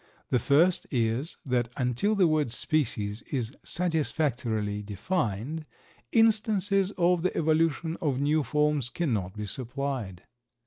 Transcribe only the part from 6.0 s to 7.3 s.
instances of